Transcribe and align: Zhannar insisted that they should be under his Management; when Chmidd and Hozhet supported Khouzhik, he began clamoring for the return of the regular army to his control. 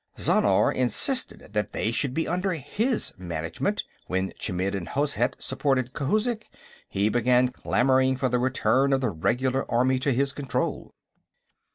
Zhannar 0.17 0.71
insisted 0.71 1.53
that 1.53 1.73
they 1.73 1.91
should 1.91 2.15
be 2.15 2.27
under 2.27 2.53
his 2.53 3.13
Management; 3.19 3.83
when 4.07 4.31
Chmidd 4.39 4.73
and 4.73 4.87
Hozhet 4.87 5.35
supported 5.39 5.93
Khouzhik, 5.93 6.49
he 6.89 7.07
began 7.07 7.49
clamoring 7.49 8.17
for 8.17 8.27
the 8.27 8.39
return 8.39 8.93
of 8.93 9.01
the 9.01 9.11
regular 9.11 9.69
army 9.71 9.99
to 9.99 10.11
his 10.11 10.33
control. 10.33 10.95